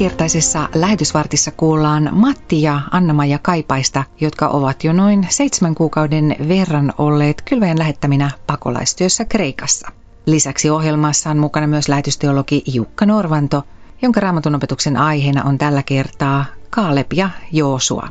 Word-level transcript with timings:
Tämänkertaisessa 0.00 0.68
lähetysvartissa 0.74 1.50
kuullaan 1.50 2.08
Matti 2.12 2.62
ja 2.62 2.80
Anna-Maija 2.90 3.38
Kaipaista, 3.42 4.04
jotka 4.20 4.48
ovat 4.48 4.84
jo 4.84 4.92
noin 4.92 5.26
seitsemän 5.30 5.74
kuukauden 5.74 6.36
verran 6.48 6.92
olleet 6.98 7.42
kylväjän 7.42 7.78
lähettäminä 7.78 8.30
pakolaistyössä 8.46 9.24
Kreikassa. 9.24 9.88
Lisäksi 10.26 10.70
ohjelmassa 10.70 11.30
on 11.30 11.38
mukana 11.38 11.66
myös 11.66 11.88
lähetysteologi 11.88 12.62
Jukka 12.66 13.06
Norvanto, 13.06 13.62
jonka 14.02 14.20
raamatun 14.20 14.54
opetuksen 14.54 14.96
aiheena 14.96 15.44
on 15.44 15.58
tällä 15.58 15.82
kertaa 15.82 16.44
Kaalep 16.70 17.12
ja 17.12 17.30
Joosua. 17.52 18.08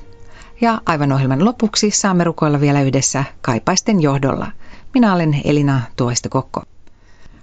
Ja 0.62 0.82
aivan 0.86 1.12
ohjelman 1.12 1.46
lopuksi 1.46 1.92
saamme 1.92 2.24
rukoilla 2.24 2.62
vielä 2.62 2.82
yhdessä 2.82 3.24
Kaipaisten 3.42 4.02
johdolla. 4.02 4.52
Minä 4.94 5.14
olen 5.14 5.42
Elina 5.44 5.82
Tuoistokokko. 5.96 6.64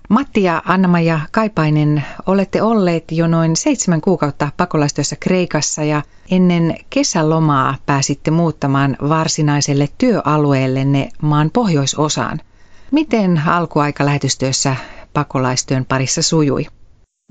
Matti 0.08 0.42
ja 0.42 0.62
Anna-Maja 0.64 1.20
Kaipainen, 1.32 2.04
olette 2.26 2.62
olleet 2.62 3.04
jo 3.12 3.26
noin 3.26 3.56
seitsemän 3.56 4.00
kuukautta 4.00 4.48
pakolaistyössä 4.56 5.16
Kreikassa 5.20 5.84
ja 5.84 6.02
ennen 6.30 6.76
kesälomaa 6.90 7.76
pääsitte 7.86 8.30
muuttamaan 8.30 8.96
varsinaiselle 9.08 9.88
työalueellenne 9.98 11.08
maan 11.22 11.50
pohjoisosaan. 11.50 12.40
Miten 12.90 13.42
alkuaika 13.46 14.06
lähetystyössä 14.06 14.76
pakolaistyön 15.12 15.84
parissa 15.84 16.22
sujui? 16.22 16.66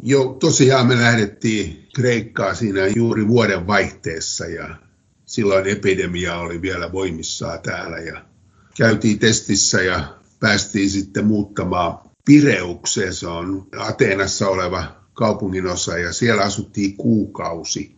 Joo, 0.04 0.34
tosiaan 0.34 0.88
me 0.88 0.96
lähdettiin 0.96 1.88
Kreikkaa 1.96 2.54
siinä 2.56 2.88
juuri 2.96 3.28
vuoden 3.28 3.68
vaihteessa 3.68 4.46
ja 4.46 4.76
silloin 5.26 5.68
epidemia 5.68 6.38
oli 6.38 6.62
vielä 6.62 6.92
voimissaan 6.92 7.60
täällä 7.60 7.98
ja 7.98 8.22
käytiin 8.78 9.20
testissä 9.20 9.82
ja 9.82 10.08
päästiin 10.40 10.90
sitten 10.90 11.26
muuttamaan 11.26 12.00
Pireukseen. 12.26 13.14
Se 13.14 13.28
on 13.28 13.68
Ateenassa 13.78 14.48
oleva 14.48 15.06
kaupunginosa 15.14 15.98
ja 15.98 16.14
siellä 16.14 16.44
asuttiin 16.44 16.98
kuukausi, 16.98 17.96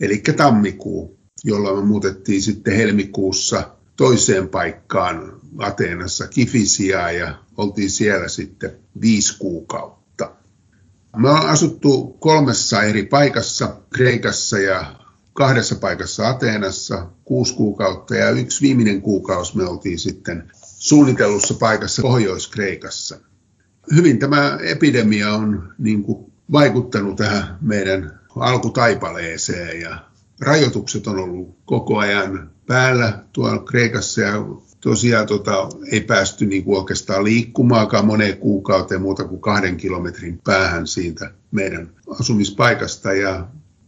eli 0.00 0.22
tammikuu, 0.36 1.18
jolloin 1.44 1.78
me 1.78 1.84
muutettiin 1.84 2.42
sitten 2.42 2.76
helmikuussa 2.76 3.70
toiseen 3.96 4.48
paikkaan 4.48 5.40
Ateenassa 5.58 6.28
Kifisiaa 6.28 7.12
ja 7.12 7.34
oltiin 7.56 7.90
siellä 7.90 8.28
sitten 8.28 8.70
viisi 9.00 9.38
kuukautta. 9.38 10.30
Me 11.16 11.28
ollaan 11.28 11.48
asuttu 11.48 12.16
kolmessa 12.20 12.82
eri 12.82 13.06
paikassa, 13.06 13.76
Kreikassa 13.94 14.58
ja 14.58 14.94
kahdessa 15.32 15.74
paikassa 15.74 16.28
Ateenassa 16.28 17.06
kuusi 17.24 17.54
kuukautta 17.54 18.14
ja 18.14 18.30
yksi 18.30 18.62
viimeinen 18.62 19.02
kuukausi 19.02 19.56
me 19.56 19.64
oltiin 19.64 19.98
sitten 19.98 20.50
suunnitellussa 20.62 21.54
paikassa 21.54 22.02
Pohjois-Kreikassa 22.02 23.31
hyvin 23.94 24.18
tämä 24.18 24.58
epidemia 24.62 25.32
on 25.32 25.72
niin 25.78 26.02
kuin 26.02 26.32
vaikuttanut 26.52 27.16
tähän 27.16 27.58
meidän 27.60 28.20
alkutaipaleeseen 28.36 29.80
ja 29.80 29.98
rajoitukset 30.40 31.06
on 31.06 31.18
ollut 31.18 31.56
koko 31.64 31.98
ajan 31.98 32.50
päällä 32.66 33.18
tuolla 33.32 33.62
Kreikassa 33.62 34.20
ja 34.20 34.32
tosiaan 34.80 35.26
tota, 35.26 35.68
ei 35.92 36.00
päästy 36.00 36.46
niin 36.46 36.64
kuin 36.64 36.78
oikeastaan 36.78 37.24
liikkumaakaan 37.24 38.06
moneen 38.06 38.38
kuukauteen 38.38 39.02
muuta 39.02 39.24
kuin 39.24 39.40
kahden 39.40 39.76
kilometrin 39.76 40.40
päähän 40.44 40.86
siitä 40.86 41.30
meidän 41.50 41.90
asumispaikasta 42.20 43.12
ja 43.12 43.46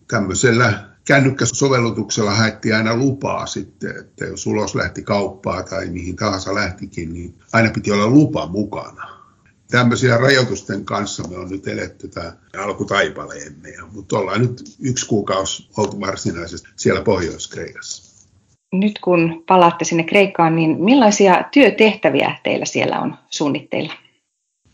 tämmöisellä 0.08 0.84
kännykkäsovellutuksella 1.04 2.30
haettiin 2.30 2.74
aina 2.74 2.96
lupaa 2.96 3.46
sitten, 3.46 3.98
että 3.98 4.24
jos 4.24 4.46
ulos 4.46 4.74
lähti 4.74 5.02
kauppaa 5.02 5.62
tai 5.62 5.88
mihin 5.88 6.16
tahansa 6.16 6.54
lähtikin, 6.54 7.12
niin 7.12 7.34
aina 7.52 7.70
piti 7.70 7.92
olla 7.92 8.06
lupa 8.06 8.46
mukana 8.46 9.23
tämmöisiä 9.70 10.17
rajoitusten 10.17 10.85
kanssa 10.85 11.29
me 11.29 11.36
on 11.36 11.48
nyt 11.48 11.69
eletty 11.69 12.08
tämä 12.08 12.33
alkutaipaleemme. 12.58 13.69
Mutta 13.92 14.19
ollaan 14.19 14.41
nyt 14.41 14.63
yksi 14.80 15.07
kuukausi 15.07 15.69
oltu 15.77 16.01
varsinaisesti 16.01 16.69
siellä 16.77 17.02
Pohjois-Kreikassa. 17.02 18.14
Nyt 18.73 18.98
kun 19.05 19.45
palaatte 19.47 19.85
sinne 19.85 20.05
Kreikkaan, 20.05 20.57
niin 20.57 20.85
millaisia 20.85 21.45
työtehtäviä 21.52 22.39
teillä 22.42 22.64
siellä 22.64 23.01
on 23.01 23.14
suunnitteilla? 23.30 23.92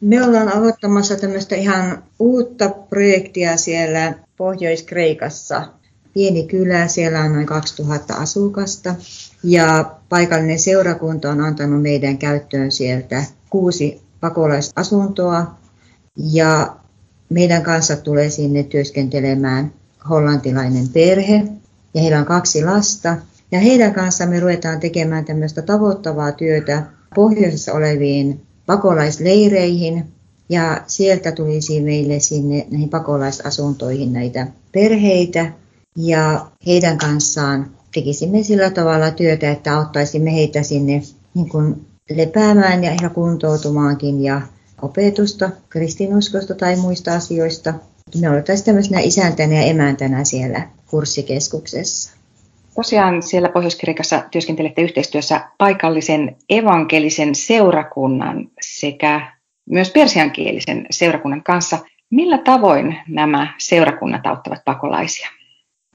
Me 0.01 0.25
ollaan 0.25 0.49
aloittamassa 0.49 1.17
tämmöistä 1.17 1.57
ihan 1.57 2.03
uutta 2.19 2.69
projektia 2.69 3.57
siellä 3.57 4.15
Pohjois-Kreikassa. 4.37 5.67
Pieni 6.15 6.47
kylä, 6.47 6.89
siellä 6.89 7.21
on 7.21 7.33
noin 7.33 7.47
2000 7.47 8.15
asukasta 8.15 8.95
ja 9.45 9.95
paikallinen 10.09 10.59
seurakunta 10.59 11.31
on 11.31 11.41
antanut 11.41 11.83
meidän 11.83 12.19
käyttöön 12.19 12.73
sieltä 12.73 13.25
kuusi 13.51 14.03
pakolaisasuntoa 14.21 15.55
ja 16.17 16.77
meidän 17.29 17.63
kanssa 17.63 17.97
tulee 17.97 18.31
sinne 18.31 18.63
työskentelemään 18.63 19.73
hollantilainen 20.09 20.89
perhe 20.89 21.43
ja 21.95 22.01
heillä 22.01 22.19
on 22.19 22.27
kaksi 22.27 22.65
lasta. 22.65 23.17
Ja 23.53 23.61
heidän 23.61 23.95
kanssa 23.95 24.27
me 24.27 24.41
ruvetaan 24.41 24.81
tekemään 24.81 25.25
tämmöistä 25.25 25.63
tavoittavaa 25.63 26.33
työtä 26.33 26.83
pohjoisessa 27.15 27.73
oleviin 27.73 28.43
pakolaisleireihin 28.67 30.05
ja 30.49 30.85
sieltä 30.87 31.33
tulisi 31.33 31.81
meille 31.81 32.21
sinne 32.21 32.67
näihin 32.71 32.89
pakolaisasuntoihin 32.89 34.13
näitä 34.13 34.47
perheitä 34.73 35.53
ja 35.97 36.47
heidän 36.67 36.99
kanssaan 36.99 37.71
tekisimme 37.95 38.43
sillä 38.43 38.71
tavalla 38.71 39.11
työtä, 39.11 39.51
että 39.51 39.77
auttaisimme 39.77 40.35
heitä 40.35 40.63
sinne 40.63 41.03
niin 41.35 41.49
kuin 41.49 41.87
lepäämään 42.17 42.85
ja 42.85 42.93
ihan 42.93 43.11
kuntoutumaankin 43.11 44.25
ja 44.25 44.41
opetusta 44.83 45.51
kristinuskosta 45.69 46.55
tai 46.55 46.77
muista 46.77 47.15
asioista. 47.15 47.75
Me 48.21 48.31
oltaisiin 48.31 48.67
tämmöisenä 48.67 49.01
isäntänä 49.01 49.55
ja 49.55 49.63
emäntänä 49.63 50.25
siellä 50.25 50.69
kurssikeskuksessa. 50.87 52.21
Tosiaan 52.75 53.23
siellä 53.23 53.49
pohjois 53.49 53.79
työskentelette 54.31 54.83
yhteistyössä 54.83 55.41
paikallisen 55.59 56.37
evankelisen 56.51 57.35
seurakunnan 57.35 58.49
sekä 58.61 59.33
myös 59.71 59.91
persiankielisen 59.91 60.87
seurakunnan 60.91 61.43
kanssa. 61.43 61.79
Millä 62.11 62.39
tavoin 62.39 62.97
nämä 63.09 63.55
seurakunnat 63.59 64.27
auttavat 64.27 64.65
pakolaisia? 64.65 65.29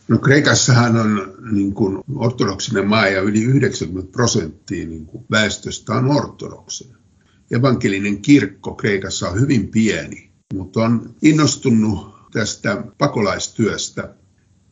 No 0.07 0.17
Kreikassahan 0.17 0.97
on 0.97 1.33
niin 1.51 1.73
kuin 1.73 2.03
ortodoksinen 2.15 2.87
maa 2.87 3.07
ja 3.07 3.21
yli 3.21 3.43
90 3.43 4.11
prosenttia 4.11 4.87
niin 4.87 5.05
kuin 5.05 5.25
väestöstä 5.31 5.93
on 5.93 6.11
ortodokseja. 6.11 6.95
Evankelinen 7.51 8.21
kirkko 8.21 8.75
Kreikassa 8.75 9.29
on 9.29 9.39
hyvin 9.39 9.67
pieni, 9.67 10.31
mutta 10.53 10.79
on 10.79 11.15
innostunut 11.21 12.15
tästä 12.31 12.83
pakolaistyöstä. 12.97 14.13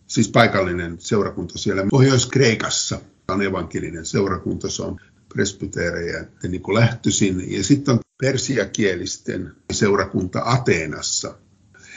Siis 0.08 0.30
paikallinen 0.30 0.96
seurakunta 1.00 1.58
siellä 1.58 1.84
Pohjois-Kreikassa 1.90 3.00
on 3.28 3.42
evankelinen 3.42 4.06
seurakunta, 4.06 4.70
se 4.70 4.84
on 4.84 5.00
presbyteerejä 5.34 6.26
niin 6.44 6.62
lähtöisin. 6.74 7.52
Ja 7.52 7.64
sitten 7.64 7.94
on 7.94 8.00
persiakielisten 8.22 9.52
seurakunta 9.72 10.42
Ateenassa, 10.46 11.36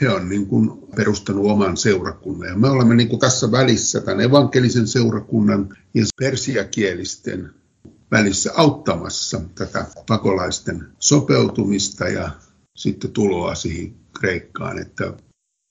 he 0.01 0.09
on 0.09 0.29
niin 0.29 0.47
kuin 0.47 0.71
perustanut 0.95 1.45
oman 1.45 1.77
seurakunnan. 1.77 2.49
Ja 2.49 2.55
me 2.55 2.69
olemme 2.69 2.95
niin 2.95 3.09
kuin 3.09 3.19
tässä 3.19 3.51
välissä 3.51 4.01
tämän 4.01 4.21
evankelisen 4.21 4.87
seurakunnan 4.87 5.77
ja 5.93 6.05
persiakielisten 6.19 7.49
välissä 8.11 8.51
auttamassa 8.55 9.41
tätä 9.55 9.85
pakolaisten 10.07 10.87
sopeutumista 10.99 12.07
ja 12.07 12.31
sitten 12.75 13.11
tuloa 13.11 13.55
siihen 13.55 13.93
Kreikkaan, 14.19 14.79
että 14.79 15.13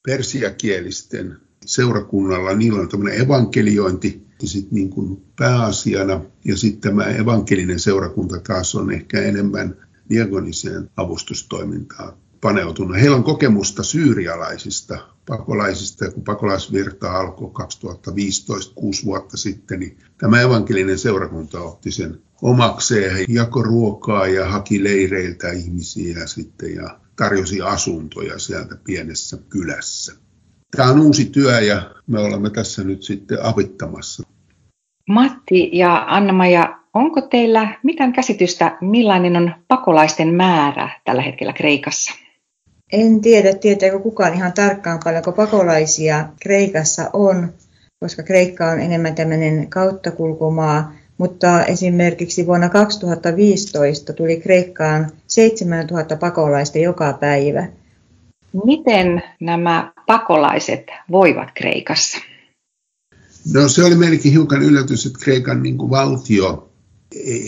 persiakielisten 0.06 1.36
seurakunnalla, 1.66 2.54
niillä 2.54 2.80
on 2.80 2.88
tämmöinen 2.88 3.20
evankeliointi 3.20 4.26
sit 4.44 4.72
niin 4.72 4.90
kuin 4.90 5.22
pääasiana, 5.36 6.20
ja 6.44 6.56
sitten 6.56 6.80
tämä 6.80 7.04
evankelinen 7.04 7.80
seurakunta 7.80 8.40
taas 8.40 8.74
on 8.74 8.92
ehkä 8.92 9.22
enemmän 9.22 9.76
diagoniseen 10.10 10.90
avustustoimintaan 10.96 12.12
paneutunut. 12.46 12.96
Heillä 12.96 13.16
on 13.16 13.24
kokemusta 13.24 13.82
syyrialaisista 13.82 14.98
pakolaisista, 15.26 16.10
kun 16.10 16.24
pakolaisvirta 16.24 17.12
alkoi 17.12 17.50
2015, 17.52 18.74
kuusi 18.74 19.04
vuotta 19.04 19.36
sitten, 19.36 19.80
niin 19.80 19.98
tämä 20.18 20.40
evankelinen 20.40 20.98
seurakunta 20.98 21.60
otti 21.60 21.90
sen 21.90 22.20
omakseen. 22.42 23.16
He 23.16 23.24
jako 23.28 23.62
ruokaa 23.62 24.26
ja 24.26 24.46
haki 24.46 24.84
leireiltä 24.84 25.50
ihmisiä 25.50 26.26
sitten 26.26 26.74
ja 26.74 26.98
tarjosi 27.16 27.60
asuntoja 27.62 28.38
sieltä 28.38 28.76
pienessä 28.84 29.38
kylässä. 29.48 30.12
Tämä 30.76 30.90
on 30.90 31.00
uusi 31.00 31.24
työ 31.24 31.60
ja 31.60 31.90
me 32.06 32.18
olemme 32.18 32.50
tässä 32.50 32.84
nyt 32.84 33.02
sitten 33.02 33.38
avittamassa. 33.42 34.22
Matti 35.08 35.70
ja 35.72 36.04
Anna-Maja, 36.08 36.78
onko 36.94 37.20
teillä 37.20 37.78
mitään 37.82 38.12
käsitystä, 38.12 38.78
millainen 38.80 39.36
on 39.36 39.54
pakolaisten 39.68 40.34
määrä 40.34 41.00
tällä 41.04 41.22
hetkellä 41.22 41.52
Kreikassa? 41.52 42.25
En 42.92 43.20
tiedä, 43.20 43.54
tietääkö 43.54 43.98
kukaan 43.98 44.34
ihan 44.34 44.52
tarkkaan 44.52 45.00
paljonko 45.04 45.32
pakolaisia 45.32 46.28
Kreikassa 46.40 47.10
on, 47.12 47.52
koska 48.00 48.22
Kreikka 48.22 48.66
on 48.66 48.80
enemmän 48.80 49.14
tämmöinen 49.14 49.70
kauttakulkumaa, 49.70 50.92
mutta 51.18 51.64
esimerkiksi 51.64 52.46
vuonna 52.46 52.68
2015 52.68 54.12
tuli 54.12 54.40
Kreikkaan 54.40 55.10
7000 55.26 56.16
pakolaista 56.16 56.78
joka 56.78 57.12
päivä. 57.12 57.68
Miten 58.64 59.22
nämä 59.40 59.92
pakolaiset 60.06 60.86
voivat 61.10 61.48
Kreikassa? 61.54 62.18
No 63.54 63.68
se 63.68 63.84
oli 63.84 63.94
meillekin 63.94 64.32
hiukan 64.32 64.62
yllätys, 64.62 65.06
että 65.06 65.18
Kreikan 65.22 65.62
niin 65.62 65.78
kuin 65.78 65.90
valtio, 65.90 66.70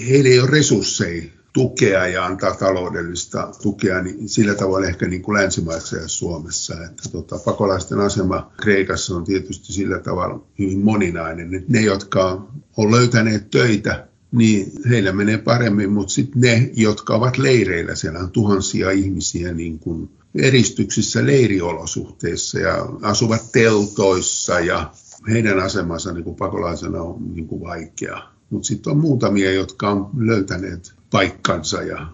heillä 0.08 0.30
ei 0.30 0.40
ole 0.40 0.50
resursseja 0.50 1.22
tukea 1.58 2.06
ja 2.06 2.24
antaa 2.24 2.54
taloudellista 2.54 3.52
tukea 3.62 4.02
niin 4.02 4.28
sillä 4.28 4.54
tavalla 4.54 4.86
ehkä 4.86 5.08
niin 5.08 5.22
kuin 5.22 5.38
länsimaissa 5.38 5.96
ja 5.96 6.08
Suomessa. 6.08 6.74
Että 6.84 7.08
tota, 7.12 7.38
pakolaisten 7.38 8.00
asema 8.00 8.52
Kreikassa 8.60 9.16
on 9.16 9.24
tietysti 9.24 9.72
sillä 9.72 9.98
tavalla 9.98 10.44
hyvin 10.58 10.78
moninainen. 10.78 11.54
Että 11.54 11.72
ne, 11.72 11.80
jotka 11.80 12.46
on 12.76 12.90
löytäneet 12.90 13.50
töitä, 13.50 14.06
niin 14.32 14.72
heillä 14.88 15.12
menee 15.12 15.38
paremmin, 15.38 15.92
mutta 15.92 16.12
sitten 16.12 16.40
ne, 16.40 16.70
jotka 16.76 17.14
ovat 17.14 17.38
leireillä, 17.38 17.94
siellä 17.94 18.18
on 18.18 18.30
tuhansia 18.30 18.90
ihmisiä 18.90 19.52
niin 19.52 19.78
kuin 19.78 20.10
eristyksissä 20.34 21.26
leiriolosuhteissa 21.26 22.58
ja 22.58 22.88
asuvat 23.02 23.52
teltoissa 23.52 24.60
ja 24.60 24.92
heidän 25.28 25.58
asemansa 25.58 26.12
niin 26.12 26.24
kuin 26.24 26.36
pakolaisena 26.36 27.02
on 27.02 27.34
niin 27.34 27.48
kuin 27.48 27.60
vaikea. 27.60 28.22
Mutta 28.50 28.66
sitten 28.66 28.90
on 28.90 28.98
muutamia, 28.98 29.52
jotka 29.52 29.90
on 29.90 30.10
löytäneet 30.18 30.97
paikkansa 31.10 31.82
ja 31.82 32.06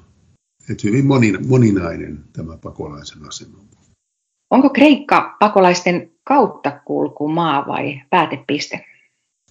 että 0.70 0.82
hyvin 0.88 1.06
moninainen 1.46 2.24
tämä 2.32 2.56
pakolaisen 2.56 3.28
asema. 3.28 3.58
Onko 4.50 4.70
Kreikka 4.70 5.36
pakolaisten 5.40 6.10
kautta 6.24 6.80
maa 7.34 7.66
vai 7.66 8.00
päätepiste? 8.10 8.84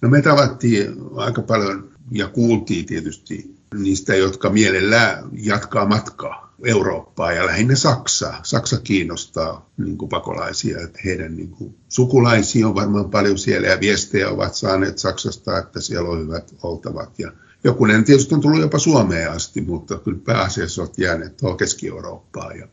No 0.01 0.10
me 0.10 0.22
tavattiin 0.22 0.95
aika 1.16 1.42
paljon 1.42 1.90
ja 2.12 2.28
kuultiin 2.28 2.86
tietysti 2.86 3.56
niistä, 3.74 4.16
jotka 4.16 4.50
mielellään 4.50 5.24
jatkaa 5.34 5.86
matkaa 5.86 6.54
Eurooppaa 6.66 7.31
ja 7.31 7.46
lähinnä 7.46 7.75
Saksaa. 7.75 8.39
Saksa 8.44 8.80
kiinnostaa 8.80 9.69
niin 9.78 9.98
kuin 9.98 10.10
pakolaisia, 10.10 10.81
että 10.81 11.00
heidän 11.06 11.36
niin 11.36 11.51
kuin, 11.51 11.75
sukulaisia 11.89 12.68
on 12.68 12.75
varmaan 12.75 13.10
paljon 13.10 13.38
siellä 13.38 13.68
ja 13.68 13.80
viestejä 13.80 14.30
ovat 14.30 14.56
saaneet 14.56 14.98
Saksasta, 14.98 15.57
että 15.57 15.81
siellä 15.81 16.10
on 16.10 16.19
hyvät 16.19 16.56
oltavat. 16.63 17.19
Ja 17.19 17.31
jokunen 17.63 18.04
tietysti 18.04 18.36
on 18.36 18.42
tullut 18.42 18.62
jopa 18.62 18.80
Suomeen 18.80 19.31
asti, 19.31 19.62
mutta 19.62 20.00
kyllä 20.00 20.19
pääasiassa 20.25 20.81
olet 20.81 20.98
jääneet 20.98 21.38
tuohon 21.38 21.57
Keski-Eurooppaan 21.57 22.60
ja 22.60 22.68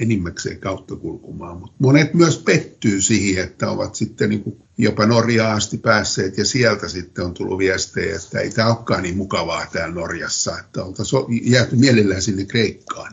enimmäkseen 0.00 0.60
kautta 0.60 0.96
kulkumaan. 0.96 1.58
Mutta 1.58 1.76
monet 1.78 2.14
myös 2.14 2.38
pettyy 2.38 3.00
siihen, 3.00 3.44
että 3.44 3.70
ovat 3.70 3.94
sitten 3.94 4.28
niin 4.28 4.42
kuin 4.42 4.56
jopa 4.78 5.06
Norjaa 5.06 5.52
asti 5.52 5.78
päässeet 5.78 6.38
ja 6.38 6.44
sieltä 6.44 6.88
sitten 6.88 7.24
on 7.24 7.34
tullut 7.34 7.58
viestejä, 7.58 8.16
että 8.16 8.40
ei 8.40 8.50
tämä 8.50 8.68
olekaan 8.68 9.02
niin 9.02 9.16
mukavaa 9.16 9.66
täällä 9.72 9.94
Norjassa, 9.94 10.58
että 10.58 10.84
oltaisiin 10.84 11.52
jääty 11.52 11.76
mielellään 11.76 12.22
sinne 12.22 12.44
Kreikkaan. 12.44 13.12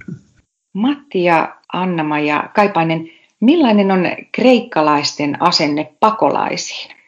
Matti 0.73 1.23
ja 1.23 1.55
anna 1.73 2.19
ja 2.19 2.49
Kaipainen, 2.55 3.09
millainen 3.39 3.91
on 3.91 4.03
kreikkalaisten 4.31 5.41
asenne 5.41 5.93
pakolaisiin? 5.99 7.02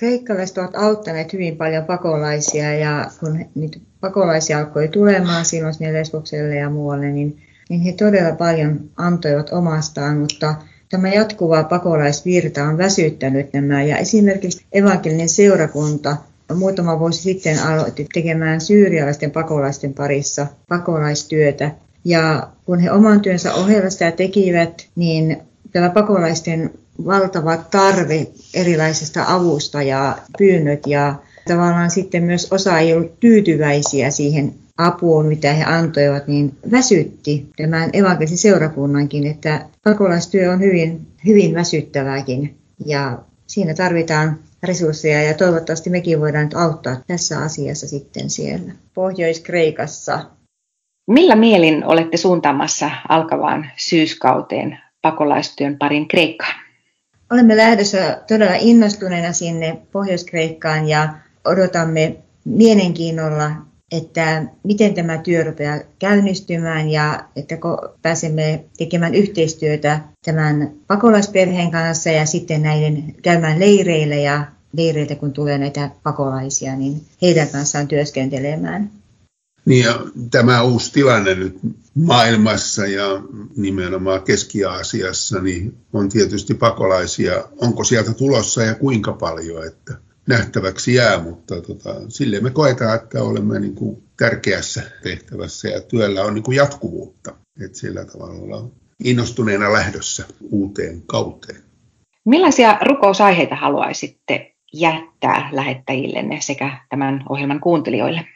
Kreikkalaiset 0.00 0.58
ovat 0.58 0.76
auttaneet 0.76 1.32
hyvin 1.32 1.56
paljon 1.56 1.84
pakolaisia 1.84 2.74
ja 2.74 3.10
kun 3.20 3.44
niitä 3.54 3.78
pakolaisia 4.00 4.58
alkoi 4.58 4.88
tulemaan 4.88 5.44
silloin 5.44 5.74
Lesbokselle 5.92 6.54
ja 6.54 6.70
muualle, 6.70 7.06
niin, 7.10 7.38
niin 7.68 7.80
he 7.80 7.92
todella 7.92 8.36
paljon 8.36 8.80
antoivat 8.96 9.50
omastaan, 9.52 10.18
mutta 10.18 10.54
tämä 10.88 11.08
jatkuva 11.08 11.64
pakolaisvirta 11.64 12.64
on 12.64 12.78
väsyttänyt 12.78 13.52
nämä 13.52 13.82
ja 13.82 13.96
esimerkiksi 13.96 14.64
evankelinen 14.72 15.28
seurakunta 15.28 16.16
muutama 16.54 16.98
vuosi 16.98 17.22
sitten 17.22 17.58
aloitti 17.58 18.06
tekemään 18.14 18.60
syyrialaisten 18.60 19.30
pakolaisten 19.30 19.94
parissa 19.94 20.46
pakolaistyötä. 20.68 21.70
Ja 22.04 22.48
kun 22.66 22.78
he 22.78 22.90
oman 22.90 23.20
työnsä 23.20 23.54
ohella 23.54 23.90
sitä 23.90 24.12
tekivät, 24.12 24.86
niin 24.96 25.36
tämä 25.72 25.90
pakolaisten 25.90 26.70
valtava 27.06 27.56
tarve 27.56 28.26
erilaisesta 28.54 29.24
avusta 29.28 29.82
ja 29.82 30.18
pyynnöt 30.38 30.86
ja 30.86 31.14
tavallaan 31.48 31.90
sitten 31.90 32.22
myös 32.22 32.52
osa 32.52 32.78
ei 32.78 32.94
ollut 32.94 33.20
tyytyväisiä 33.20 34.10
siihen 34.10 34.54
apuun, 34.78 35.26
mitä 35.26 35.52
he 35.52 35.64
antoivat, 35.64 36.26
niin 36.26 36.54
väsytti 36.70 37.46
tämän 37.56 37.90
evankelisen 37.92 38.38
seurakunnankin, 38.38 39.26
että 39.26 39.66
pakolaistyö 39.84 40.52
on 40.52 40.60
hyvin, 40.60 41.06
hyvin 41.26 41.54
väsyttävääkin 41.54 42.56
ja 42.86 43.18
siinä 43.46 43.74
tarvitaan 43.74 44.38
resursseja 44.62 45.22
ja 45.22 45.34
toivottavasti 45.34 45.90
mekin 45.90 46.20
voidaan 46.20 46.44
nyt 46.44 46.54
auttaa 46.54 46.96
tässä 47.06 47.38
asiassa 47.38 47.88
sitten 47.88 48.30
siellä 48.30 48.72
Pohjois-Kreikassa. 48.94 50.24
Millä 51.10 51.36
mielin 51.36 51.84
olette 51.84 52.16
suuntaamassa 52.16 52.90
alkavaan 53.08 53.70
syyskauteen 53.76 54.78
pakolaistyön 55.02 55.78
parin 55.78 56.08
Kreikkaan? 56.08 56.69
Olemme 57.30 57.56
lähdössä 57.56 58.22
todella 58.28 58.54
innostuneena 58.60 59.32
sinne 59.32 59.78
Pohjois-Kreikkaan 59.92 60.88
ja 60.88 61.14
odotamme 61.44 62.16
mielenkiinnolla, 62.44 63.50
että 63.92 64.44
miten 64.64 64.94
tämä 64.94 65.18
työ 65.18 65.44
rupeaa 65.44 65.78
käynnistymään 65.98 66.90
ja 66.90 67.24
että 67.36 67.58
pääsemme 68.02 68.64
tekemään 68.78 69.14
yhteistyötä 69.14 70.00
tämän 70.24 70.70
pakolaisperheen 70.86 71.70
kanssa 71.70 72.10
ja 72.10 72.26
sitten 72.26 72.62
näiden 72.62 73.14
käymään 73.22 73.60
leireillä 73.60 74.14
ja 74.14 74.44
leireiltä 74.72 75.14
kun 75.14 75.32
tulee 75.32 75.58
näitä 75.58 75.90
pakolaisia, 76.02 76.76
niin 76.76 77.02
heidän 77.22 77.48
kanssaan 77.48 77.88
työskentelemään. 77.88 78.90
Niin 79.64 79.84
ja 79.84 80.00
tämä 80.30 80.62
uusi 80.62 80.92
tilanne 80.92 81.34
nyt 81.34 81.58
maailmassa 81.94 82.86
ja 82.86 83.22
nimenomaan 83.56 84.22
Keski-Aasiassa, 84.22 85.40
niin 85.40 85.76
on 85.92 86.08
tietysti 86.08 86.54
pakolaisia. 86.54 87.44
Onko 87.56 87.84
sieltä 87.84 88.14
tulossa 88.14 88.62
ja 88.62 88.74
kuinka 88.74 89.12
paljon, 89.12 89.66
että 89.66 89.94
nähtäväksi 90.26 90.94
jää, 90.94 91.22
mutta 91.22 91.60
tota, 91.60 91.94
sille 92.08 92.40
me 92.40 92.50
koetaan, 92.50 92.96
että 92.96 93.22
olemme 93.22 93.60
niin 93.60 93.74
kuin 93.74 94.02
tärkeässä 94.16 94.82
tehtävässä 95.02 95.68
ja 95.68 95.80
työllä 95.80 96.22
on 96.24 96.34
niin 96.34 96.42
kuin 96.42 96.56
jatkuvuutta. 96.56 97.34
Että 97.64 97.78
sillä 97.78 98.04
tavalla 98.04 98.42
ollaan 98.42 98.70
innostuneena 99.04 99.72
lähdössä 99.72 100.24
uuteen 100.50 101.02
kauteen. 101.06 101.62
Millaisia 102.24 102.78
rukousaiheita 102.82 103.56
haluaisitte 103.56 104.54
jättää 104.72 105.48
lähettäjillenne 105.52 106.40
sekä 106.40 106.78
tämän 106.88 107.24
ohjelman 107.28 107.60
kuuntelijoille? 107.60 108.26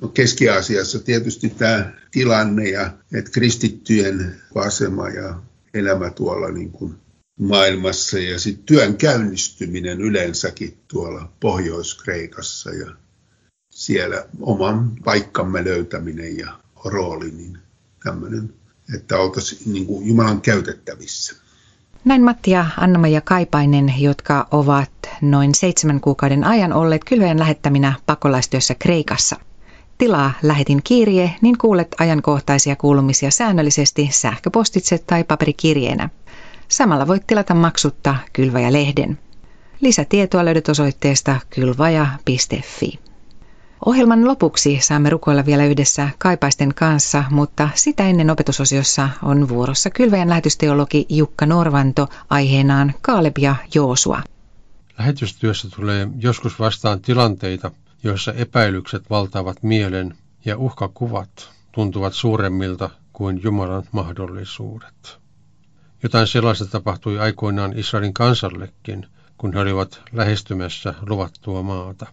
No 0.00 0.08
Keski-Aasiassa 0.08 0.98
tietysti 0.98 1.50
tämä 1.50 1.92
tilanne 2.10 2.68
ja 2.68 2.90
että 3.14 3.30
kristittyjen 3.30 4.36
asema 4.54 5.08
ja 5.08 5.40
elämä 5.74 6.10
tuolla 6.10 6.50
niin 6.50 6.72
kuin 6.72 6.94
maailmassa 7.40 8.18
ja 8.18 8.38
sitten 8.38 8.66
työn 8.66 8.96
käynnistyminen 8.96 10.00
yleensäkin 10.00 10.78
tuolla 10.88 11.32
Pohjois-Kreikassa 11.40 12.70
ja 12.70 12.90
siellä 13.70 14.24
oman 14.40 14.92
paikkamme 15.04 15.64
löytäminen 15.64 16.38
ja 16.38 16.60
rooli, 16.84 17.30
niin 17.30 17.58
tämmöinen, 18.04 18.54
että 18.94 19.18
oltaisiin 19.18 19.72
niin 19.72 19.86
kuin 19.86 20.06
Jumalan 20.06 20.40
käytettävissä. 20.40 21.36
Näin 22.04 22.24
Matti 22.24 22.50
ja 22.50 22.66
Anna-Maija 22.76 23.20
Kaipainen, 23.20 23.94
jotka 23.98 24.48
ovat 24.50 24.90
noin 25.22 25.54
seitsemän 25.54 26.00
kuukauden 26.00 26.44
ajan 26.44 26.72
olleet 26.72 27.04
kylväjän 27.04 27.38
lähettäminä 27.38 27.94
pakolaistyössä 28.06 28.74
Kreikassa. 28.74 29.36
Tilaa 29.98 30.32
lähetin 30.42 30.80
kirje, 30.84 31.34
niin 31.40 31.58
kuulet 31.58 31.88
ajankohtaisia 32.00 32.76
kuulumisia 32.76 33.30
säännöllisesti 33.30 34.08
sähköpostitse 34.12 34.98
tai 34.98 35.24
paperikirjeenä. 35.24 36.08
Samalla 36.68 37.06
voit 37.06 37.26
tilata 37.26 37.54
maksutta 37.54 38.16
Kylväjä-lehden. 38.32 39.18
Lisätietoa 39.80 40.44
löydät 40.44 40.68
osoitteesta 40.68 41.40
kylvaja.fi. 41.50 42.98
Ohjelman 43.86 44.24
lopuksi 44.28 44.78
saamme 44.82 45.10
rukoilla 45.10 45.46
vielä 45.46 45.64
yhdessä 45.64 46.08
kaipaisten 46.18 46.74
kanssa, 46.74 47.24
mutta 47.30 47.68
sitä 47.74 48.08
ennen 48.08 48.30
opetusosiossa 48.30 49.08
on 49.22 49.48
vuorossa 49.48 49.90
Kylväjän 49.90 50.28
lähetysteologi 50.28 51.06
Jukka 51.08 51.46
Norvanto 51.46 52.08
aiheenaan 52.30 52.94
Kaaleb 53.02 53.38
ja 53.38 53.56
Joosua. 53.74 54.22
Lähetystyössä 54.98 55.68
tulee 55.76 56.08
joskus 56.18 56.58
vastaan 56.58 57.00
tilanteita, 57.00 57.70
joissa 58.02 58.32
epäilykset 58.32 59.10
valtaavat 59.10 59.62
mielen 59.62 60.16
ja 60.44 60.56
uhkakuvat 60.56 61.50
tuntuvat 61.72 62.12
suuremmilta 62.12 62.90
kuin 63.12 63.42
Jumalan 63.42 63.82
mahdollisuudet. 63.92 65.18
Jotain 66.02 66.26
sellaista 66.26 66.66
tapahtui 66.66 67.18
aikoinaan 67.18 67.78
Israelin 67.78 68.14
kansallekin, 68.14 69.06
kun 69.38 69.52
he 69.52 69.60
olivat 69.60 70.02
lähestymässä 70.12 70.94
luvattua 71.06 71.62
maata. 71.62 72.06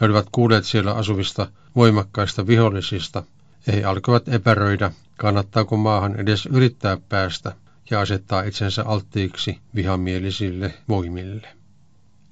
He 0.00 0.06
olivat 0.06 0.26
kuulleet 0.32 0.64
siellä 0.64 0.94
asuvista 0.94 1.50
voimakkaista 1.76 2.46
vihollisista, 2.46 3.22
ja 3.66 3.72
he 3.72 3.84
alkoivat 3.84 4.28
epäröidä, 4.28 4.90
kannattaako 5.16 5.76
maahan 5.76 6.20
edes 6.20 6.46
yrittää 6.46 6.98
päästä 7.08 7.52
ja 7.90 8.00
asettaa 8.00 8.42
itsensä 8.42 8.84
alttiiksi 8.86 9.58
vihamielisille 9.74 10.74
voimille. 10.88 11.59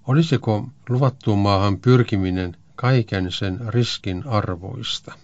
Olisiko 0.09 0.69
luvattuun 0.89 1.39
maahan 1.39 1.79
pyrkiminen 1.79 2.57
kaiken 2.77 3.33
sen 3.33 3.61
riskin 3.69 4.25
arvoista? 4.27 5.15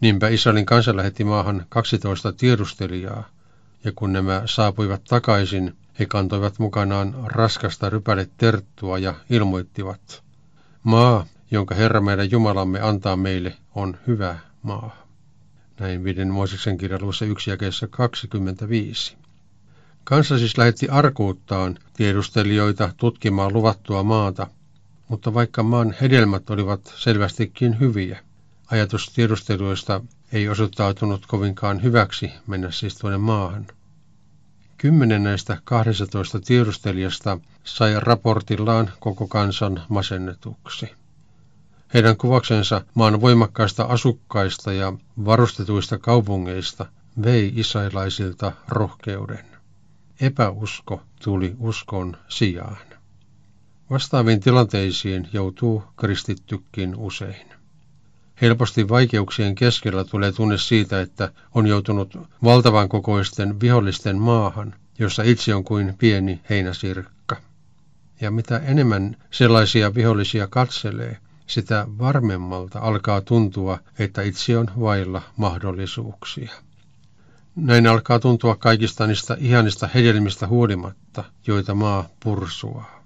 Niinpä 0.00 0.28
Israelin 0.28 0.66
kansa 0.66 0.96
lähetti 0.96 1.24
maahan 1.24 1.66
12 1.68 2.32
tiedustelijaa, 2.32 3.28
ja 3.84 3.92
kun 3.92 4.12
nämä 4.12 4.42
saapuivat 4.44 5.04
takaisin, 5.04 5.76
He 5.98 6.06
kantoivat 6.06 6.58
mukanaan 6.58 7.14
raskasta 7.24 7.90
terttua 8.36 8.98
ja 8.98 9.14
ilmoittivat, 9.30 10.22
maa, 10.82 11.26
jonka 11.50 11.74
Herra 11.74 12.00
meidän 12.00 12.30
Jumalamme 12.30 12.80
antaa 12.80 13.16
meille, 13.16 13.56
on 13.74 13.98
hyvä 14.06 14.38
maa. 14.62 15.06
Näin 15.80 16.04
viiden 16.04 16.30
Mooseksen 16.30 16.78
kirjaluvussa 16.78 17.24
1 17.24 17.50
jakeessa 17.50 17.88
25. 17.88 19.16
Kansa 20.08 20.38
siis 20.38 20.58
lähetti 20.58 20.88
arkuuttaan 20.88 21.78
tiedustelijoita 21.94 22.92
tutkimaan 22.96 23.52
luvattua 23.52 24.02
maata, 24.02 24.46
mutta 25.08 25.34
vaikka 25.34 25.62
maan 25.62 25.94
hedelmät 26.00 26.50
olivat 26.50 26.94
selvästikin 26.96 27.80
hyviä, 27.80 28.20
ajatus 28.70 29.06
tiedusteluista 29.14 30.00
ei 30.32 30.48
osoittautunut 30.48 31.26
kovinkaan 31.26 31.82
hyväksi 31.82 32.32
mennä 32.46 32.70
siis 32.70 32.96
tuonne 32.96 33.18
maahan. 33.18 33.66
Kymmenen 34.78 35.22
näistä 35.22 35.58
12 35.64 36.40
tiedustelijasta 36.40 37.38
sai 37.64 37.94
raportillaan 38.00 38.90
koko 39.00 39.26
kansan 39.26 39.82
masennetuksi. 39.88 40.90
Heidän 41.94 42.16
kuvauksensa 42.16 42.82
maan 42.94 43.20
voimakkaista 43.20 43.84
asukkaista 43.84 44.72
ja 44.72 44.92
varustetuista 45.24 45.98
kaupungeista 45.98 46.86
vei 47.22 47.52
israelaisilta 47.56 48.52
rohkeuden. 48.68 49.55
Epäusko 50.20 51.02
tuli 51.24 51.56
uskon 51.58 52.16
sijaan. 52.28 52.76
Vastaaviin 53.90 54.40
tilanteisiin 54.40 55.28
joutuu 55.32 55.84
kristittykin 55.96 56.96
usein. 56.96 57.46
Helposti 58.40 58.88
vaikeuksien 58.88 59.54
keskellä 59.54 60.04
tulee 60.04 60.32
tunne 60.32 60.58
siitä, 60.58 61.00
että 61.00 61.32
on 61.54 61.66
joutunut 61.66 62.18
valtavan 62.44 62.88
kokoisten 62.88 63.60
vihollisten 63.60 64.18
maahan, 64.18 64.74
jossa 64.98 65.22
itse 65.22 65.54
on 65.54 65.64
kuin 65.64 65.94
pieni 65.98 66.40
heinäsirkka. 66.50 67.36
Ja 68.20 68.30
mitä 68.30 68.58
enemmän 68.58 69.16
sellaisia 69.30 69.94
vihollisia 69.94 70.46
katselee, 70.46 71.16
sitä 71.46 71.86
varmemmalta 71.98 72.78
alkaa 72.80 73.20
tuntua, 73.20 73.78
että 73.98 74.22
itse 74.22 74.58
on 74.58 74.66
vailla 74.80 75.22
mahdollisuuksia. 75.36 76.52
Näin 77.56 77.86
alkaa 77.86 78.18
tuntua 78.18 78.56
kaikista 78.56 79.06
niistä 79.06 79.36
ihanista 79.40 79.88
hedelmistä 79.94 80.46
huolimatta, 80.46 81.24
joita 81.46 81.74
maa 81.74 82.08
pursuaa. 82.22 83.04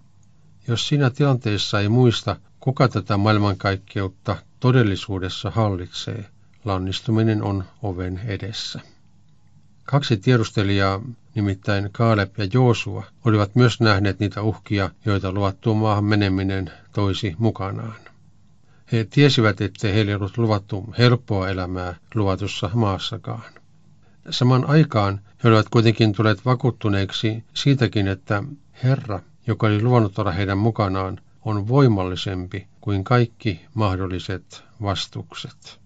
Jos 0.69 0.89
siinä 0.89 1.11
tilanteessa 1.11 1.81
ei 1.81 1.89
muista, 1.89 2.37
kuka 2.61 2.89
tätä 2.89 3.17
maailmankaikkeutta 3.17 4.37
todellisuudessa 4.61 5.51
hallitsee, 5.51 6.25
lannistuminen 6.65 7.43
on 7.43 7.65
oven 7.83 8.21
edessä. 8.27 8.81
Kaksi 9.85 10.17
tiedustelijaa, 10.17 11.01
nimittäin 11.35 11.89
Kaaleb 11.93 12.39
ja 12.39 12.49
Joosua, 12.53 13.05
olivat 13.25 13.55
myös 13.55 13.81
nähneet 13.81 14.21
niitä 14.21 14.43
uhkia, 14.43 14.91
joita 15.05 15.33
luvattuun 15.33 15.77
maahan 15.77 16.05
meneminen 16.05 16.71
toisi 16.93 17.35
mukanaan. 17.39 17.97
He 18.93 19.05
tiesivät, 19.11 19.61
ettei 19.61 19.95
heille 19.95 20.17
ollut 20.17 20.39
luvattu 20.39 20.95
helppoa 20.99 21.49
elämää 21.49 21.95
luvatussa 22.15 22.71
maassakaan. 22.75 23.60
Saman 24.31 24.65
aikaan 24.65 25.21
he 25.45 25.49
olivat 25.49 25.69
kuitenkin 25.69 26.13
tulleet 26.13 26.45
vakuuttuneeksi 26.45 27.45
siitäkin, 27.55 28.09
että 28.09 28.43
Herra, 28.83 29.21
joka 29.47 29.67
oli 29.67 29.83
luvannut 29.83 30.19
olla 30.19 30.33
heidän 30.33 30.59
mukanaan, 30.59 31.21
on 31.45 31.69
voimallisempi 31.69 32.67
kuin 32.81 33.05
kaikki 33.05 33.61
mahdolliset 33.75 34.65
vastukset. 34.83 35.81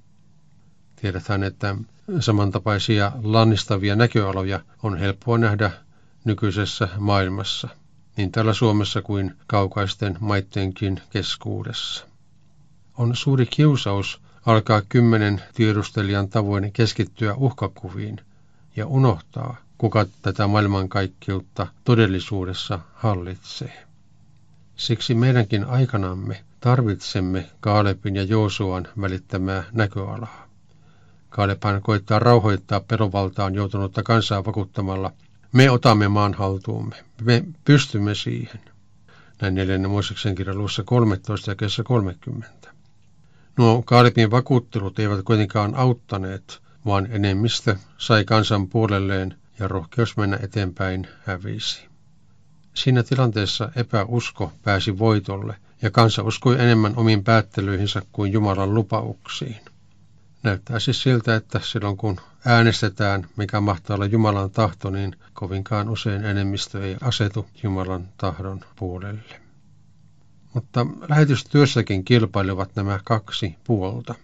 Tiedetään, 0.96 1.42
että 1.42 1.76
samantapaisia 2.20 3.12
lannistavia 3.22 3.96
näköaloja 3.96 4.60
on 4.82 4.98
helppoa 4.98 5.38
nähdä 5.38 5.70
nykyisessä 6.24 6.88
maailmassa, 6.98 7.68
niin 8.16 8.32
täällä 8.32 8.52
Suomessa 8.52 9.02
kuin 9.02 9.34
kaukaisten 9.46 10.16
maittenkin 10.20 11.00
keskuudessa. 11.10 12.06
On 12.98 13.16
suuri 13.16 13.46
kiusaus 13.46 14.20
alkaa 14.46 14.82
kymmenen 14.88 15.42
tiedustelijan 15.54 16.28
tavoin 16.28 16.72
keskittyä 16.72 17.34
uhkakuviin 17.34 18.20
ja 18.76 18.86
unohtaa, 18.86 19.56
kuka 19.78 20.06
tätä 20.22 20.46
maailmankaikkeutta 20.46 21.66
todellisuudessa 21.84 22.78
hallitsee. 22.94 23.84
Siksi 24.76 25.14
meidänkin 25.14 25.64
aikanamme 25.64 26.44
tarvitsemme 26.60 27.50
Kaalepin 27.60 28.16
ja 28.16 28.22
Joosuan 28.22 28.88
välittämää 29.00 29.64
näköalaa. 29.72 30.48
Kaalephan 31.30 31.82
koittaa 31.82 32.18
rauhoittaa 32.18 32.80
perovaltaan 32.80 33.54
joutunutta 33.54 34.02
kansaa 34.02 34.44
vakuuttamalla, 34.44 35.12
me 35.52 35.70
otamme 35.70 36.08
maan 36.08 36.34
haltuumme, 36.34 36.96
me 37.22 37.44
pystymme 37.64 38.14
siihen. 38.14 38.60
Näin 39.40 39.54
neljännen 39.54 39.90
Mooseksen 39.90 40.34
kirjaluussa 40.34 40.82
13 40.82 41.50
ja 41.50 41.54
kesä 41.54 41.82
30. 41.82 42.73
Nuo 43.58 43.82
Kaalepin 43.82 44.30
vakuuttelut 44.30 44.98
eivät 44.98 45.24
kuitenkaan 45.24 45.74
auttaneet, 45.74 46.62
vaan 46.86 47.06
enemmistö 47.10 47.76
sai 47.98 48.24
kansan 48.24 48.68
puolelleen 48.68 49.34
ja 49.58 49.68
rohkeus 49.68 50.16
mennä 50.16 50.38
eteenpäin 50.42 51.08
hävisi. 51.24 51.88
Siinä 52.74 53.02
tilanteessa 53.02 53.70
epäusko 53.76 54.52
pääsi 54.62 54.98
voitolle 54.98 55.56
ja 55.82 55.90
kansa 55.90 56.22
uskoi 56.22 56.60
enemmän 56.60 56.96
omiin 56.96 57.24
päättelyihinsä 57.24 58.02
kuin 58.12 58.32
Jumalan 58.32 58.74
lupauksiin. 58.74 59.60
Näyttää 60.42 60.78
siis 60.78 61.02
siltä, 61.02 61.36
että 61.36 61.60
silloin 61.62 61.96
kun 61.96 62.20
äänestetään, 62.44 63.26
mikä 63.36 63.60
mahtaa 63.60 63.94
olla 63.94 64.06
Jumalan 64.06 64.50
tahto, 64.50 64.90
niin 64.90 65.16
kovinkaan 65.32 65.88
usein 65.88 66.24
enemmistö 66.24 66.84
ei 66.84 66.96
asetu 67.00 67.46
Jumalan 67.62 68.08
tahdon 68.16 68.60
puolelle. 68.76 69.43
Mutta 70.54 70.86
lähetystyössäkin 71.08 72.04
kilpailevat 72.04 72.76
nämä 72.76 73.00
kaksi 73.04 73.54
puolta. 73.64 74.14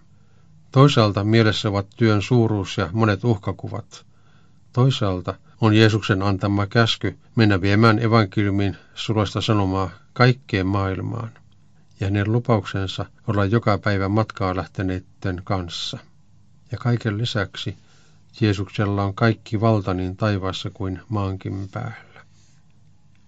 Toisaalta 0.72 1.24
mielessä 1.24 1.68
ovat 1.68 1.86
työn 1.96 2.22
suuruus 2.22 2.76
ja 2.78 2.88
monet 2.92 3.24
uhkakuvat. 3.24 4.04
Toisaalta 4.72 5.34
on 5.60 5.74
Jeesuksen 5.74 6.22
antama 6.22 6.66
käsky 6.66 7.18
mennä 7.36 7.60
viemään 7.60 7.98
evankeliumin 7.98 8.76
suloista 8.94 9.40
sanomaa 9.40 9.90
kaikkeen 10.12 10.66
maailmaan 10.66 11.30
ja 12.00 12.06
hänen 12.06 12.32
lupauksensa 12.32 13.06
olla 13.26 13.44
joka 13.44 13.78
päivä 13.78 14.08
matkaa 14.08 14.56
lähteneiden 14.56 15.42
kanssa. 15.44 15.98
Ja 16.72 16.78
kaiken 16.78 17.18
lisäksi 17.18 17.76
Jeesuksella 18.40 19.04
on 19.04 19.14
kaikki 19.14 19.60
valta 19.60 19.94
niin 19.94 20.16
taivaassa 20.16 20.70
kuin 20.70 21.00
maankin 21.08 21.68
päällä. 21.72 22.20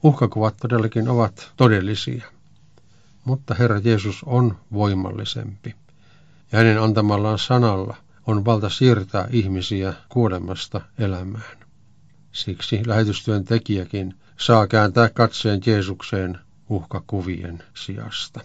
Uhkakuvat 0.03 0.57
todellakin 0.57 1.09
ovat 1.09 1.53
todellisia, 1.57 2.25
mutta 3.25 3.55
Herra 3.55 3.79
Jeesus 3.79 4.23
on 4.27 4.57
voimallisempi 4.73 5.75
ja 6.53 6.59
hänen 6.59 6.83
antamallaan 6.83 7.39
sanalla 7.39 7.97
on 8.27 8.45
valta 8.45 8.71
siirtää 8.71 9.29
ihmisiä 9.31 9.95
kuolemasta 10.09 10.81
elämään. 10.99 11.59
Siksi 12.33 12.83
lähetystyön 12.87 13.45
tekijäkin 13.45 14.15
saa 14.37 14.67
kääntää 14.67 15.09
katseen 15.09 15.61
Jeesukseen 15.67 16.39
uhkakuvien 16.69 17.63
sijasta. 17.75 18.41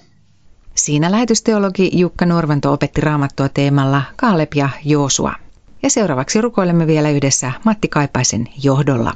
Siinä 0.76 1.12
lähetysteologi 1.12 1.90
Jukka 2.00 2.26
Norvanto 2.26 2.74
opetti 2.74 3.02
raamattua 3.02 3.50
teemalla 3.50 4.02
Kaalep 4.16 4.54
ja 4.56 4.70
Joosua. 4.86 5.34
Ja 5.84 5.90
seuraavaksi 5.90 6.42
rukoilemme 6.42 6.88
vielä 6.88 7.10
yhdessä 7.10 7.52
Matti 7.66 7.88
Kaipaisen 7.88 8.48
johdolla. 8.64 9.14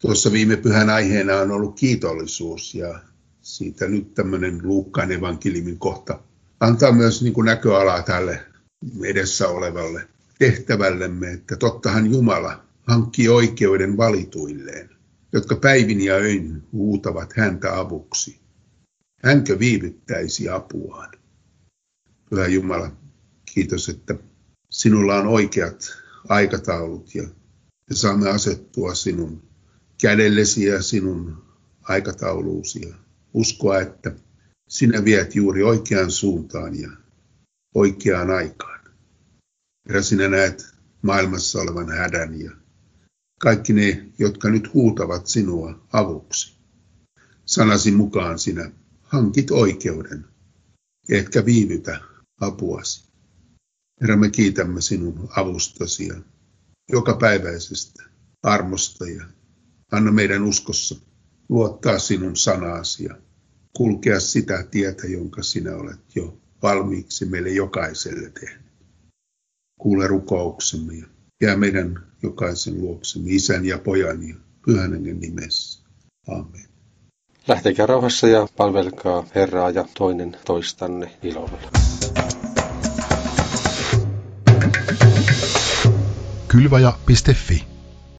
Tuossa 0.00 0.32
viime 0.32 0.56
pyhän 0.56 0.90
aiheena 0.90 1.36
on 1.36 1.50
ollut 1.50 1.76
kiitollisuus 1.76 2.74
ja 2.74 3.00
siitä 3.56 3.88
nyt 3.88 4.14
tämmöinen 4.14 4.60
Luukkaan 4.62 5.12
evankeliumin 5.12 5.78
kohta 5.78 6.20
antaa 6.60 6.92
myös 6.92 7.22
niin 7.22 7.32
kuin 7.32 7.44
näköalaa 7.44 8.02
tälle 8.02 8.40
edessä 9.04 9.48
olevalle 9.48 10.08
tehtävällemme, 10.38 11.32
että 11.32 11.56
tottahan 11.56 12.12
Jumala 12.12 12.64
hankki 12.82 13.28
oikeuden 13.28 13.96
valituilleen, 13.96 14.90
jotka 15.32 15.56
päivin 15.56 16.00
ja 16.00 16.14
öin 16.14 16.62
huutavat 16.72 17.32
häntä 17.36 17.78
avuksi. 17.78 18.40
Hänkö 19.22 19.58
viivyttäisi 19.58 20.48
apuaan? 20.48 21.12
Hyvä 22.30 22.46
Jumala, 22.46 22.92
kiitos, 23.54 23.88
että 23.88 24.14
sinulla 24.70 25.16
on 25.16 25.26
oikeat 25.26 25.96
aikataulut 26.28 27.14
ja 27.14 27.22
me 27.90 27.96
saamme 27.96 28.30
asettua 28.30 28.94
sinun 28.94 29.42
kädellesi 30.02 30.64
ja 30.64 30.82
sinun 30.82 31.44
aikatauluusi 31.82 32.88
ja 32.88 32.94
uskoa, 33.34 33.80
että 33.80 34.12
sinä 34.68 35.04
viet 35.04 35.34
juuri 35.34 35.62
oikeaan 35.62 36.10
suuntaan 36.10 36.80
ja 36.80 36.90
oikeaan 37.74 38.30
aikaan. 38.30 38.80
Herra, 39.88 40.02
sinä 40.02 40.28
näet 40.28 40.74
maailmassa 41.02 41.60
olevan 41.60 41.88
hädän 41.88 42.40
ja 42.40 42.50
kaikki 43.40 43.72
ne, 43.72 44.06
jotka 44.18 44.50
nyt 44.50 44.74
huutavat 44.74 45.26
sinua 45.26 45.86
avuksi. 45.92 46.56
Sanasi 47.44 47.90
mukaan 47.90 48.38
sinä 48.38 48.70
hankit 49.02 49.50
oikeuden, 49.50 50.24
etkä 51.08 51.44
viivytä 51.44 52.00
apuasi. 52.40 53.04
Herra, 54.00 54.16
me 54.16 54.30
kiitämme 54.30 54.80
sinun 54.80 55.28
avustasi 55.36 56.06
ja 56.06 56.14
jokapäiväisestä 56.92 58.02
armosta 58.42 59.08
ja 59.08 59.24
anna 59.92 60.12
meidän 60.12 60.42
uskossa 60.42 61.09
luottaa 61.50 61.98
sinun 61.98 62.36
sanasi 62.36 63.04
ja 63.04 63.14
kulkea 63.76 64.20
sitä 64.20 64.62
tietä, 64.70 65.06
jonka 65.06 65.42
sinä 65.42 65.76
olet 65.76 66.00
jo 66.14 66.38
valmiiksi 66.62 67.24
meille 67.24 67.50
jokaiselle 67.50 68.30
tehnyt. 68.30 68.66
Kuule 69.80 70.06
rukouksemme 70.06 70.94
ja 70.94 71.06
jää 71.42 71.56
meidän 71.56 72.06
jokaisen 72.22 72.80
luoksemme 72.80 73.30
isän 73.30 73.64
ja 73.64 73.78
pojan 73.78 74.28
ja 74.28 74.34
pyhän 74.66 75.02
nimessä. 75.02 75.82
Amen. 76.28 76.68
Lähtekää 77.48 77.86
rauhassa 77.86 78.28
ja 78.28 78.48
palvelkaa 78.56 79.26
Herraa 79.34 79.70
ja 79.70 79.88
toinen 79.98 80.36
toistanne 80.44 81.16
ilolla. 81.22 81.58
Kylvaja.fi 86.48 87.64